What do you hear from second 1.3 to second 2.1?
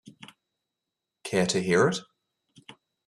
to hear it?